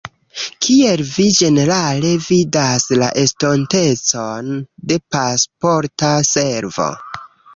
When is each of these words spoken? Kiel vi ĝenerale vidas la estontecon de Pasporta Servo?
Kiel 0.65 1.01
vi 1.09 1.25
ĝenerale 1.39 2.13
vidas 2.27 2.87
la 3.01 3.09
estontecon 3.25 4.49
de 4.93 4.97
Pasporta 5.17 6.11
Servo? 6.33 6.91